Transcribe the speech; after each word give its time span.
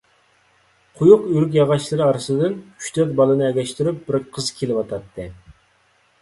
قويۇق 1.01 1.27
ئۆرۈك 1.33 1.57
ياغاچلىرى 1.57 2.03
ئارىسىدىن 2.05 2.55
ئۈچ-تۆت 2.85 3.13
بالىنى 3.21 3.47
ئەگەشتۈرۈپ، 3.51 4.01
بىر 4.09 4.19
قىز 4.39 4.49
كېلىۋاتاتتى. 4.63 5.29